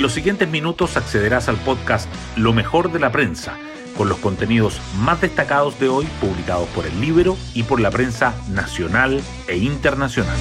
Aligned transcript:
En 0.00 0.04
los 0.04 0.14
siguientes 0.14 0.48
minutos 0.48 0.96
accederás 0.96 1.50
al 1.50 1.58
podcast 1.58 2.08
Lo 2.34 2.54
mejor 2.54 2.90
de 2.90 2.98
la 2.98 3.12
prensa, 3.12 3.58
con 3.98 4.08
los 4.08 4.16
contenidos 4.16 4.80
más 4.98 5.20
destacados 5.20 5.78
de 5.78 5.90
hoy 5.90 6.06
publicados 6.22 6.66
por 6.70 6.86
el 6.86 6.98
libro 7.02 7.36
y 7.52 7.64
por 7.64 7.80
la 7.80 7.90
prensa 7.90 8.34
nacional 8.48 9.20
e 9.46 9.58
internacional. 9.58 10.38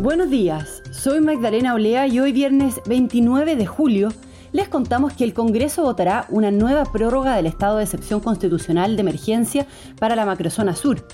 Buenos 0.00 0.30
días, 0.30 0.82
soy 0.90 1.20
Magdalena 1.20 1.74
Olea 1.74 2.06
y 2.06 2.18
hoy 2.18 2.32
viernes 2.32 2.80
29 2.86 3.56
de 3.56 3.66
julio 3.66 4.08
les 4.52 4.70
contamos 4.70 5.12
que 5.12 5.24
el 5.24 5.34
Congreso 5.34 5.82
votará 5.82 6.24
una 6.30 6.50
nueva 6.50 6.84
prórroga 6.86 7.36
del 7.36 7.44
estado 7.44 7.76
de 7.76 7.84
excepción 7.84 8.20
constitucional 8.20 8.96
de 8.96 9.02
emergencia 9.02 9.66
para 9.98 10.16
la 10.16 10.24
macrozona 10.24 10.74
sur, 10.74 11.06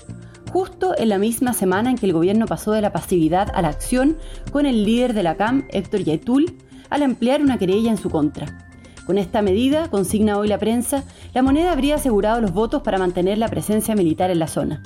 justo 0.51 0.93
en 0.97 1.09
la 1.09 1.17
misma 1.17 1.53
semana 1.53 1.89
en 1.89 1.97
que 1.97 2.05
el 2.05 2.13
gobierno 2.13 2.45
pasó 2.45 2.71
de 2.71 2.81
la 2.81 2.91
pasividad 2.91 3.51
a 3.53 3.61
la 3.61 3.69
acción 3.69 4.17
con 4.51 4.65
el 4.65 4.85
líder 4.85 5.13
de 5.13 5.23
la 5.23 5.35
CAM, 5.35 5.67
Héctor 5.69 6.01
Yaitul, 6.01 6.57
al 6.89 7.03
ampliar 7.03 7.41
una 7.41 7.57
querella 7.57 7.91
en 7.91 7.97
su 7.97 8.09
contra. 8.09 8.67
Con 9.05 9.17
esta 9.17 9.41
medida, 9.41 9.89
consigna 9.89 10.37
hoy 10.37 10.47
la 10.47 10.57
prensa, 10.57 11.03
la 11.33 11.41
moneda 11.41 11.71
habría 11.71 11.95
asegurado 11.95 12.41
los 12.41 12.53
votos 12.53 12.81
para 12.81 12.97
mantener 12.97 13.37
la 13.37 13.47
presencia 13.47 13.95
militar 13.95 14.31
en 14.31 14.39
la 14.39 14.47
zona. 14.47 14.83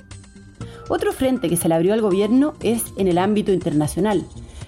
Otro 0.90 1.12
frente 1.12 1.50
que 1.50 1.58
se 1.58 1.68
le 1.70 1.76
abrió 1.76 1.94
al 1.94 2.02
gobierno 2.02 2.54
es 2.62 2.84
en 2.98 3.08
el 3.08 3.18
ámbito 3.18 3.52
internacional. 3.52 4.24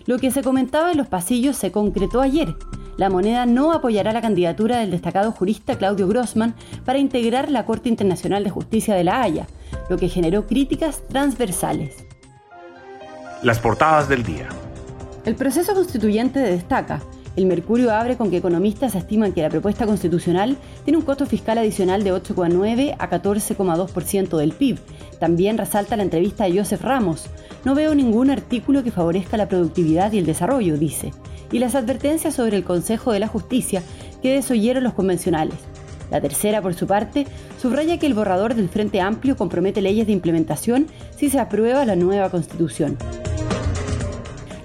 Lo 0.05 0.17
que 0.17 0.31
se 0.31 0.41
comentaba 0.41 0.91
en 0.91 0.97
los 0.97 1.07
pasillos 1.07 1.55
se 1.55 1.71
concretó 1.71 2.21
ayer. 2.21 2.55
La 2.97 3.09
moneda 3.09 3.45
no 3.45 3.71
apoyará 3.71 4.13
la 4.13 4.21
candidatura 4.21 4.77
del 4.77 4.91
destacado 4.91 5.31
jurista 5.31 5.77
Claudio 5.77 6.07
Grossman 6.07 6.53
para 6.85 6.99
integrar 6.99 7.49
la 7.49 7.65
Corte 7.65 7.89
Internacional 7.89 8.43
de 8.43 8.51
Justicia 8.51 8.93
de 8.93 9.03
La 9.03 9.21
Haya, 9.21 9.47
lo 9.89 9.97
que 9.97 10.09
generó 10.09 10.45
críticas 10.45 11.01
transversales. 11.07 12.05
Las 13.41 13.59
portadas 13.59 14.07
del 14.07 14.23
día. 14.23 14.47
El 15.25 15.35
proceso 15.35 15.73
constituyente 15.73 16.39
destaca. 16.39 17.01
El 17.35 17.47
Mercurio 17.47 17.91
abre 17.91 18.15
con 18.15 18.29
que 18.29 18.37
economistas 18.37 18.93
estiman 18.93 19.33
que 19.33 19.41
la 19.41 19.49
propuesta 19.49 19.87
constitucional 19.87 20.55
tiene 20.83 20.99
un 20.99 21.05
costo 21.05 21.25
fiscal 21.25 21.57
adicional 21.57 22.03
de 22.03 22.13
8,9 22.13 22.95
a 22.99 23.09
14,2% 23.09 24.37
del 24.37 24.51
PIB. 24.51 24.77
También 25.19 25.57
resalta 25.57 25.97
la 25.97 26.03
entrevista 26.03 26.43
de 26.43 26.59
Joseph 26.59 26.83
Ramos. 26.83 27.25
No 27.65 27.73
veo 27.73 27.95
ningún 27.95 28.29
artículo 28.29 28.83
que 28.83 28.91
favorezca 28.91 29.37
la 29.37 29.47
productividad 29.47 30.11
y 30.11 30.19
el 30.19 30.27
desarrollo, 30.27 30.77
dice. 30.77 31.11
Y 31.51 31.57
las 31.57 31.73
advertencias 31.73 32.35
sobre 32.35 32.57
el 32.57 32.63
Consejo 32.63 33.11
de 33.11 33.19
la 33.19 33.27
Justicia 33.27 33.81
que 34.21 34.33
desoyeron 34.33 34.83
los 34.83 34.93
convencionales. 34.93 35.55
La 36.11 36.21
tercera, 36.21 36.61
por 36.61 36.75
su 36.75 36.85
parte, 36.85 37.25
subraya 37.59 37.97
que 37.97 38.05
el 38.05 38.13
borrador 38.13 38.53
del 38.53 38.69
Frente 38.69 39.01
Amplio 39.01 39.35
compromete 39.35 39.81
leyes 39.81 40.05
de 40.05 40.13
implementación 40.13 40.85
si 41.17 41.31
se 41.31 41.39
aprueba 41.39 41.83
la 41.85 41.95
nueva 41.95 42.29
constitución. 42.29 42.97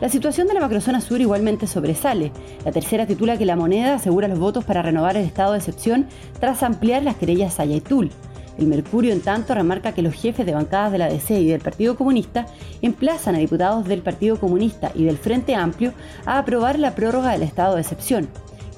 La 0.01 0.09
situación 0.09 0.47
de 0.47 0.55
la 0.55 0.61
macrozona 0.61 1.01
sur 1.01 1.21
igualmente 1.21 1.67
sobresale. 1.67 2.31
La 2.65 2.71
tercera 2.71 3.05
titula 3.05 3.37
que 3.37 3.45
la 3.45 3.57
moneda 3.57 3.97
asegura 3.97 4.29
los 4.29 4.39
votos 4.39 4.65
para 4.65 4.81
renovar 4.81 5.17
el 5.17 5.25
estado 5.25 5.53
de 5.53 5.59
excepción 5.59 6.07
tras 6.39 6.63
ampliar 6.63 7.03
las 7.03 7.17
querellas 7.17 7.59
a 7.59 7.65
Yaitul. 7.65 8.13
El 8.59 8.67
Mercurio, 8.69 9.13
en 9.13 9.21
tanto, 9.21 9.55
remarca 9.55 9.93
que 9.93 10.03
los 10.03 10.15
jefes 10.15 10.47
de 10.47 10.55
bancadas 10.55 10.93
de 10.93 10.99
la 10.99 11.09
DC 11.09 11.41
y 11.41 11.49
del 11.49 11.61
Partido 11.61 11.97
Comunista 11.97 12.47
emplazan 12.81 13.35
a 13.35 13.39
diputados 13.39 13.87
del 13.87 14.03
Partido 14.03 14.39
Comunista 14.39 14.93
y 14.95 15.05
del 15.05 15.19
Frente 15.19 15.57
Amplio 15.57 15.93
a 16.25 16.39
aprobar 16.39 16.79
la 16.79 16.95
prórroga 16.95 17.33
del 17.33 17.43
estado 17.43 17.75
de 17.75 17.81
excepción. 17.81 18.29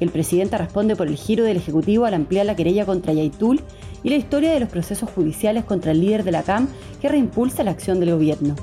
El 0.01 0.09
presidente 0.09 0.57
responde 0.57 0.97
por 0.97 1.07
el 1.07 1.17
giro 1.17 1.45
del 1.45 1.59
Ejecutivo 1.59 2.07
al 2.07 2.15
ampliar 2.15 2.47
la 2.47 2.57
querella 2.57 2.87
contra 2.87 3.13
Yaitul 3.13 3.61
y 4.03 4.09
la 4.09 4.17
historia 4.17 4.53
de 4.53 4.61
los 4.61 4.71
procesos 4.71 5.11
judiciales 5.11 5.65
contra 5.65 5.93
el 5.93 6.01
líder 6.01 6.25
de 6.25 6.33
la 6.33 6.43
CAM 6.43 6.69
que 7.03 7.11
reimpulsa 7.11 7.63
la 7.63 7.73
acción 7.73 8.01
del 8.01 8.13
gobierno. 8.13 8.57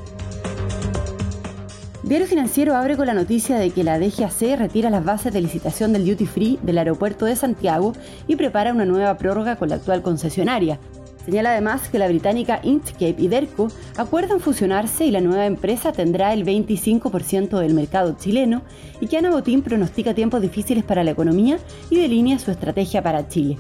Diario 2.08 2.26
Financiero 2.26 2.74
abre 2.74 2.96
con 2.96 3.06
la 3.06 3.14
noticia 3.14 3.58
de 3.58 3.70
que 3.72 3.84
la 3.84 4.00
DGAC 4.00 4.58
retira 4.58 4.90
las 4.90 5.04
bases 5.04 5.34
de 5.34 5.42
licitación 5.42 5.92
del 5.92 6.06
duty 6.06 6.26
free 6.26 6.58
del 6.64 6.78
aeropuerto 6.78 7.26
de 7.26 7.36
Santiago 7.36 7.92
y 8.28 8.38
prepara 8.38 8.72
una 8.72 8.86
nueva 8.86 9.18
prórroga 9.18 9.58
con 9.58 9.68
la 9.68 9.76
actual 9.76 10.02
concesionaria. 10.02 10.80
Señala 11.26 11.52
además 11.52 11.90
que 11.90 12.00
la 12.00 12.08
británica 12.08 12.62
Inchcape 12.64 13.16
y 13.18 13.28
Derco 13.28 13.68
acuerdan 13.98 14.40
fusionarse 14.40 15.06
y 15.06 15.12
la 15.12 15.20
nueva 15.20 15.48
empresa 15.48 15.92
tendrá 15.92 16.32
el 16.32 16.46
25% 16.46 17.60
del 17.60 17.74
mercado 17.74 18.16
chileno 18.18 18.62
y 19.02 19.08
que 19.08 19.18
Ana 19.18 19.30
Botín 19.30 19.62
pronostica 19.62 20.14
tiempos 20.14 20.42
difíciles 20.42 20.86
para 20.86 21.04
la 21.04 21.12
economía 21.12 21.60
y 21.90 21.98
delinea 21.98 22.40
su 22.40 22.52
estrategia 22.52 23.04
para 23.04 23.28
Chile. 23.28 23.58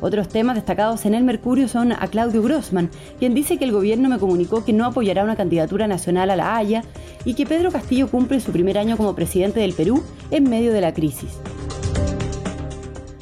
Otros 0.00 0.28
temas 0.28 0.54
destacados 0.54 1.06
en 1.06 1.14
el 1.14 1.24
Mercurio 1.24 1.66
son 1.66 1.92
a 1.92 2.06
Claudio 2.06 2.42
Grossman, 2.42 2.88
quien 3.18 3.34
dice 3.34 3.58
que 3.58 3.64
el 3.64 3.72
gobierno 3.72 4.08
me 4.08 4.18
comunicó 4.18 4.64
que 4.64 4.72
no 4.72 4.86
apoyará 4.86 5.24
una 5.24 5.34
candidatura 5.34 5.88
nacional 5.88 6.30
a 6.30 6.36
la 6.36 6.56
Haya 6.56 6.84
y 7.24 7.34
que 7.34 7.46
Pedro 7.46 7.72
Castillo 7.72 8.08
cumple 8.08 8.38
su 8.40 8.52
primer 8.52 8.78
año 8.78 8.96
como 8.96 9.16
presidente 9.16 9.60
del 9.60 9.72
Perú 9.72 10.04
en 10.30 10.48
medio 10.48 10.72
de 10.72 10.80
la 10.80 10.94
crisis. 10.94 11.38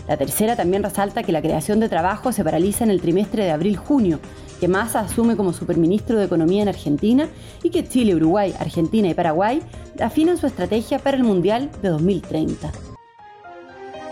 La 0.06 0.16
tercera 0.16 0.54
también 0.54 0.82
resalta 0.82 1.22
que 1.22 1.32
la 1.32 1.42
creación 1.42 1.80
de 1.80 1.88
trabajo 1.88 2.30
se 2.30 2.44
paraliza 2.44 2.84
en 2.84 2.90
el 2.90 3.00
trimestre 3.00 3.44
de 3.44 3.50
abril-junio, 3.50 4.20
que 4.60 4.68
Massa 4.68 5.00
asume 5.00 5.36
como 5.36 5.52
superministro 5.52 6.18
de 6.18 6.26
Economía 6.26 6.62
en 6.62 6.68
Argentina 6.68 7.28
y 7.62 7.70
que 7.70 7.88
Chile, 7.88 8.14
Uruguay, 8.14 8.54
Argentina 8.58 9.08
y 9.08 9.14
Paraguay 9.14 9.62
afinan 10.00 10.36
su 10.36 10.46
estrategia 10.46 10.98
para 10.98 11.16
el 11.16 11.24
Mundial 11.24 11.70
de 11.82 11.88
2030. 11.88 12.70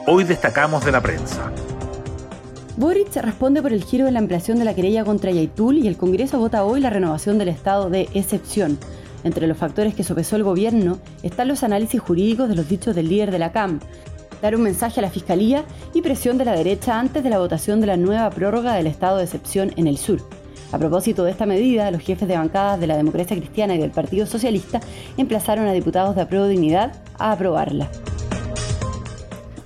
Hoy 0.06 0.24
destacamos 0.24 0.84
de 0.84 0.92
la 0.92 1.00
prensa. 1.00 1.50
Boric 2.76 3.14
responde 3.14 3.62
por 3.62 3.72
el 3.72 3.84
giro 3.84 4.04
de 4.04 4.10
la 4.10 4.18
ampliación 4.18 4.58
de 4.58 4.64
la 4.64 4.74
querella 4.74 5.04
contra 5.04 5.30
Yaitul 5.30 5.78
y 5.78 5.86
el 5.86 5.96
Congreso 5.96 6.40
vota 6.40 6.64
hoy 6.64 6.80
la 6.80 6.90
renovación 6.90 7.38
del 7.38 7.48
estado 7.48 7.88
de 7.88 8.08
excepción. 8.14 8.78
Entre 9.22 9.46
los 9.46 9.56
factores 9.56 9.94
que 9.94 10.02
sopesó 10.02 10.34
el 10.34 10.42
gobierno 10.42 10.98
están 11.22 11.46
los 11.46 11.62
análisis 11.62 12.00
jurídicos 12.00 12.48
de 12.48 12.56
los 12.56 12.68
dichos 12.68 12.96
del 12.96 13.08
líder 13.08 13.30
de 13.30 13.38
la 13.38 13.52
CAM, 13.52 13.78
dar 14.42 14.56
un 14.56 14.62
mensaje 14.62 14.98
a 14.98 15.02
la 15.02 15.10
Fiscalía 15.10 15.64
y 15.94 16.02
presión 16.02 16.36
de 16.36 16.46
la 16.46 16.56
derecha 16.56 16.98
antes 16.98 17.22
de 17.22 17.30
la 17.30 17.38
votación 17.38 17.80
de 17.80 17.86
la 17.86 17.96
nueva 17.96 18.28
prórroga 18.30 18.74
del 18.74 18.88
estado 18.88 19.18
de 19.18 19.24
excepción 19.24 19.70
en 19.76 19.86
el 19.86 19.96
sur. 19.96 20.18
A 20.72 20.78
propósito 20.78 21.22
de 21.22 21.30
esta 21.30 21.46
medida, 21.46 21.92
los 21.92 22.02
jefes 22.02 22.26
de 22.26 22.36
bancadas 22.36 22.80
de 22.80 22.88
la 22.88 22.96
Democracia 22.96 23.36
Cristiana 23.36 23.76
y 23.76 23.78
del 23.78 23.92
Partido 23.92 24.26
Socialista 24.26 24.80
emplazaron 25.16 25.68
a 25.68 25.72
diputados 25.72 26.16
de 26.16 26.22
Apruebo 26.22 26.48
Dignidad 26.48 26.92
a 27.20 27.30
aprobarla. 27.30 27.88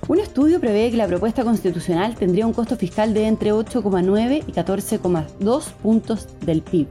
Un 0.09 0.17
estudio 0.17 0.59
prevé 0.59 0.89
que 0.89 0.97
la 0.97 1.05
propuesta 1.05 1.43
constitucional 1.43 2.15
tendría 2.15 2.47
un 2.47 2.53
costo 2.53 2.75
fiscal 2.75 3.13
de 3.13 3.27
entre 3.27 3.53
8,9 3.53 4.43
y 4.47 4.51
14,2 4.51 5.63
puntos 5.83 6.27
del 6.41 6.63
PIB. 6.63 6.87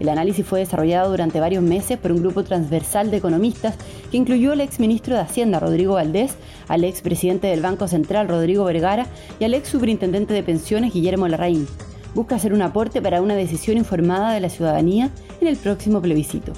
El 0.00 0.08
análisis 0.08 0.46
fue 0.46 0.60
desarrollado 0.60 1.10
durante 1.10 1.38
varios 1.38 1.62
meses 1.62 1.98
por 1.98 2.12
un 2.12 2.22
grupo 2.22 2.44
transversal 2.44 3.10
de 3.10 3.18
economistas 3.18 3.74
que 4.10 4.16
incluyó 4.16 4.52
al 4.52 4.62
exministro 4.62 5.14
de 5.14 5.20
Hacienda, 5.20 5.60
Rodrigo 5.60 5.96
Valdés, 5.96 6.34
al 6.66 6.84
expresidente 6.84 7.48
del 7.48 7.60
Banco 7.60 7.88
Central, 7.88 8.26
Rodrigo 8.26 8.64
Vergara, 8.64 9.06
y 9.38 9.44
al 9.44 9.52
ex 9.52 9.68
superintendente 9.68 10.32
de 10.32 10.42
pensiones, 10.42 10.94
Guillermo 10.94 11.28
Larraín. 11.28 11.68
Busca 12.14 12.36
hacer 12.36 12.54
un 12.54 12.62
aporte 12.62 13.02
para 13.02 13.20
una 13.20 13.34
decisión 13.34 13.76
informada 13.76 14.32
de 14.32 14.40
la 14.40 14.48
ciudadanía 14.48 15.10
en 15.42 15.46
el 15.46 15.58
próximo 15.58 16.00
plebiscito. 16.00 16.54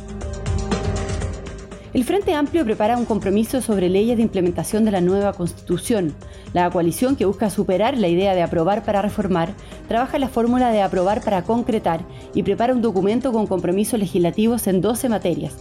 El 1.95 2.03
Frente 2.03 2.35
Amplio 2.35 2.65
prepara 2.65 2.99
un 2.99 3.05
compromiso 3.05 3.63
sobre 3.63 3.89
leyes 3.89 4.17
de 4.17 4.25
implementación 4.25 4.85
de 4.85 4.91
la 4.91 5.01
nueva 5.01 5.33
Constitución. 5.33 6.13
La 6.53 6.69
coalición 6.69 7.15
que 7.15 7.25
busca 7.25 7.51
superar 7.51 7.97
la 7.97 8.09
idea 8.09 8.35
de 8.35 8.43
aprobar 8.43 8.83
para 8.83 9.01
reformar 9.01 9.55
trabaja 9.87 10.19
la 10.19 10.27
fórmula 10.27 10.73
de 10.73 10.83
aprobar 10.83 11.23
para 11.23 11.45
concretar 11.45 12.01
y 12.35 12.43
prepara 12.43 12.75
un 12.75 12.83
documento 12.83 13.31
con 13.31 13.47
compromisos 13.47 14.01
legislativos 14.01 14.67
en 14.67 14.81
12 14.81 15.09
materias. 15.09 15.55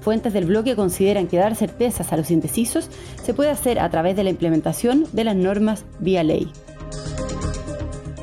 Fuentes 0.00 0.32
del 0.32 0.44
bloque 0.44 0.76
consideran 0.76 1.26
que 1.26 1.38
dar 1.38 1.56
certezas 1.56 2.12
a 2.12 2.16
los 2.16 2.30
indecisos 2.30 2.88
se 3.20 3.34
puede 3.34 3.50
hacer 3.50 3.80
a 3.80 3.90
través 3.90 4.14
de 4.14 4.22
la 4.22 4.30
implementación 4.30 5.06
de 5.12 5.24
las 5.24 5.34
normas 5.34 5.84
vía 5.98 6.22
ley. 6.22 6.52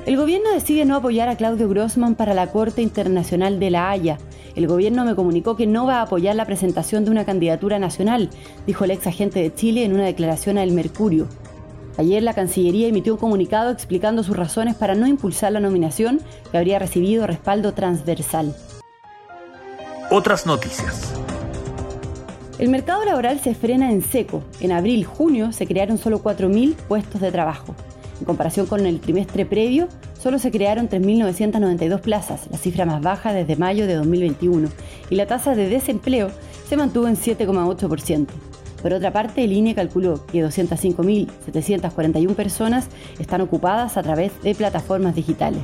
El 0.06 0.16
gobierno 0.16 0.54
decide 0.54 0.86
no 0.86 0.96
apoyar 0.96 1.28
a 1.28 1.36
Claudio 1.36 1.68
Grossman 1.68 2.16
para 2.16 2.34
la 2.34 2.48
Corte 2.48 2.82
Internacional 2.82 3.60
de 3.60 3.72
La 3.72 3.90
Haya. 3.90 4.20
El 4.58 4.66
gobierno 4.66 5.06
me 5.06 5.14
comunicó 5.14 5.56
que 5.56 5.68
no 5.68 5.86
va 5.86 5.98
a 5.98 6.02
apoyar 6.02 6.36
la 6.36 6.46
presentación 6.46 7.06
de 7.06 7.12
una 7.12 7.26
candidatura 7.26 7.78
nacional, 7.78 8.32
dijo 8.66 8.86
el 8.86 8.92
ex 8.92 9.06
agente 9.06 9.40
de 9.40 9.54
Chile 9.54 9.86
en 9.86 9.94
una 9.94 10.06
declaración 10.06 10.58
a 10.58 10.64
El 10.64 10.72
Mercurio. 10.72 11.28
Ayer 12.00 12.24
la 12.24 12.34
Cancillería 12.34 12.88
emitió 12.88 13.14
un 13.14 13.20
comunicado 13.20 13.70
explicando 13.70 14.24
sus 14.24 14.36
razones 14.36 14.74
para 14.74 14.96
no 14.96 15.06
impulsar 15.06 15.52
la 15.52 15.60
nominación 15.60 16.22
que 16.50 16.58
habría 16.58 16.80
recibido 16.80 17.28
respaldo 17.28 17.76
transversal. 17.76 18.56
Otras 20.10 20.48
noticias. 20.48 21.14
El 22.58 22.70
mercado 22.70 23.06
laboral 23.06 23.40
se 23.40 23.54
frena 23.54 23.92
en 23.92 24.02
seco. 24.02 24.42
En 24.60 24.72
abril-junio 24.72 25.52
se 25.52 25.68
crearon 25.68 26.00
solo 26.00 26.24
4.000 26.24 26.74
puestos 26.74 27.22
de 27.22 27.32
trabajo. 27.32 27.76
En 28.20 28.26
comparación 28.26 28.66
con 28.66 28.86
el 28.86 29.00
trimestre 29.00 29.46
previo, 29.46 29.88
solo 30.20 30.40
se 30.40 30.52
crearon 30.52 30.90
3.992 30.90 32.02
plazas, 32.02 32.48
la 32.50 32.58
cifra 32.58 32.86
más 32.86 33.02
baja 33.02 33.34
desde 33.34 33.56
mayo 33.56 33.86
de 33.88 33.96
2021, 33.96 34.70
y 35.10 35.16
la 35.16 35.28
tasa 35.28 35.56
de 35.56 35.70
desempleo 35.70 36.32
se 36.68 36.78
mantuvo 36.78 37.08
en 37.08 37.16
7,8%. 37.16 38.28
Por 38.82 38.94
otra 38.94 39.12
parte, 39.12 39.44
el 39.44 39.54
INE 39.54 39.76
calculó 39.76 40.26
que 40.28 40.44
205.741 40.44 42.36
personas 42.36 42.88
están 43.20 43.42
ocupadas 43.42 43.98
a 43.98 44.04
través 44.04 44.42
de 44.42 44.56
plataformas 44.56 45.16
digitales. 45.16 45.62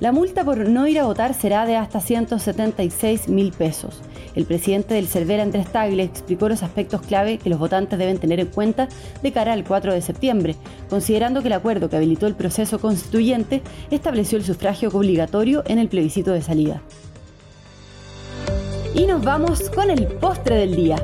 La 0.00 0.12
multa 0.12 0.44
por 0.44 0.68
no 0.68 0.86
ir 0.86 0.98
a 0.98 1.04
votar 1.04 1.34
será 1.34 1.66
de 1.66 1.76
hasta 1.76 2.00
176 2.00 3.28
mil 3.28 3.52
pesos. 3.52 4.02
El 4.34 4.46
presidente 4.46 4.94
del 4.94 5.06
CERVEL, 5.06 5.40
Andrés 5.40 5.70
Tagle, 5.70 6.02
explicó 6.02 6.48
los 6.48 6.62
aspectos 6.62 7.02
clave 7.02 7.38
que 7.38 7.50
los 7.50 7.58
votantes 7.58 7.98
deben 7.98 8.18
tener 8.18 8.40
en 8.40 8.48
cuenta 8.48 8.88
de 9.22 9.32
cara 9.32 9.52
al 9.52 9.64
4 9.64 9.92
de 9.92 10.02
septiembre, 10.02 10.56
considerando 10.90 11.40
que 11.40 11.48
el 11.48 11.54
acuerdo 11.54 11.88
que 11.88 11.96
habilitó 11.96 12.26
el 12.26 12.34
proceso 12.34 12.80
constituyente 12.80 13.62
estableció 13.90 14.38
el 14.38 14.44
sufragio 14.44 14.88
obligatorio 14.92 15.62
en 15.66 15.78
el 15.78 15.88
plebiscito 15.88 16.32
de 16.32 16.42
salida. 16.42 16.82
Y 18.94 19.06
nos 19.06 19.24
vamos 19.24 19.70
con 19.70 19.90
el 19.90 20.06
postre 20.06 20.56
del 20.56 20.76
día. 20.76 20.96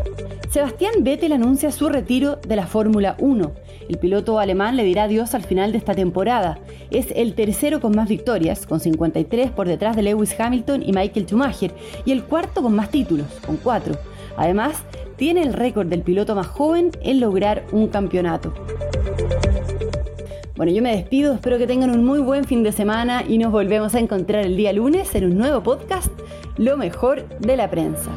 Sebastián 0.50 1.04
Vettel 1.04 1.32
anuncia 1.32 1.70
su 1.70 1.88
retiro 1.88 2.40
de 2.44 2.56
la 2.56 2.66
Fórmula 2.66 3.14
1. 3.20 3.52
El 3.88 3.98
piloto 3.98 4.40
alemán 4.40 4.76
le 4.76 4.82
dirá 4.82 5.04
adiós 5.04 5.32
al 5.36 5.44
final 5.44 5.70
de 5.70 5.78
esta 5.78 5.94
temporada. 5.94 6.58
Es 6.90 7.12
el 7.14 7.34
tercero 7.34 7.80
con 7.80 7.94
más 7.94 8.08
victorias, 8.08 8.66
con 8.66 8.80
53 8.80 9.52
por 9.52 9.68
detrás 9.68 9.94
de 9.94 10.02
Lewis 10.02 10.34
Hamilton 10.36 10.82
y 10.82 10.92
Michael 10.92 11.26
Schumacher, 11.26 11.72
y 12.04 12.10
el 12.10 12.24
cuarto 12.24 12.62
con 12.62 12.74
más 12.74 12.90
títulos, 12.90 13.28
con 13.46 13.58
4. 13.58 13.94
Además, 14.36 14.74
tiene 15.14 15.42
el 15.42 15.52
récord 15.52 15.86
del 15.86 16.02
piloto 16.02 16.34
más 16.34 16.48
joven 16.48 16.90
en 17.00 17.20
lograr 17.20 17.64
un 17.70 17.86
campeonato. 17.86 18.52
Bueno, 20.56 20.72
yo 20.72 20.82
me 20.82 20.96
despido, 20.96 21.32
espero 21.32 21.58
que 21.58 21.68
tengan 21.68 21.92
un 21.92 22.04
muy 22.04 22.18
buen 22.18 22.44
fin 22.44 22.64
de 22.64 22.72
semana 22.72 23.22
y 23.26 23.38
nos 23.38 23.52
volvemos 23.52 23.94
a 23.94 24.00
encontrar 24.00 24.44
el 24.44 24.56
día 24.56 24.72
lunes 24.72 25.14
en 25.14 25.26
un 25.26 25.38
nuevo 25.38 25.62
podcast, 25.62 26.10
Lo 26.58 26.76
mejor 26.76 27.28
de 27.38 27.56
la 27.56 27.70
prensa. 27.70 28.10